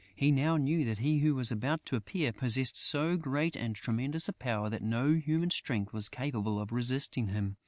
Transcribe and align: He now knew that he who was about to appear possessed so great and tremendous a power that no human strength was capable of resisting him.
He 0.15 0.31
now 0.31 0.57
knew 0.57 0.83
that 0.85 0.97
he 0.97 1.19
who 1.19 1.35
was 1.35 1.51
about 1.51 1.85
to 1.85 1.95
appear 1.95 2.33
possessed 2.33 2.75
so 2.75 3.17
great 3.17 3.55
and 3.55 3.75
tremendous 3.75 4.27
a 4.27 4.33
power 4.33 4.67
that 4.67 4.81
no 4.81 5.13
human 5.13 5.51
strength 5.51 5.93
was 5.93 6.09
capable 6.09 6.59
of 6.59 6.71
resisting 6.71 7.27
him. 7.27 7.57